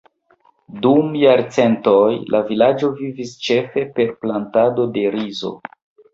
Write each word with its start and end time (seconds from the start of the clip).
Dum 0.85 1.11
jarcentoj, 1.23 2.07
la 2.37 2.41
vilaĝo 2.47 2.91
vivis 3.03 3.35
ĉefe 3.49 3.85
per 4.01 4.17
plantado 4.25 4.89
de 4.99 5.07
rizo. 5.21 5.55